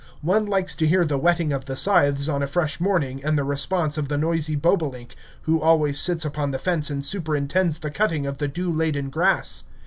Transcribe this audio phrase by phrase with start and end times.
[0.23, 3.43] One likes to hear the whetting of the scythes on a fresh morning and the
[3.43, 8.25] response of the noisy bobolink, who always sits upon the fence and superintends the cutting
[8.25, 9.65] of the dew laden grass.